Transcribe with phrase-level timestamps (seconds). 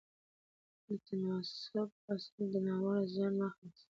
[0.87, 3.87] د تناسب اصل د ناوړه زیان مخه نیسي.